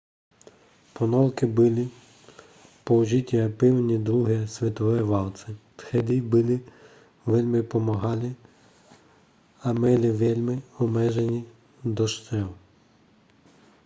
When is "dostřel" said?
11.85-12.55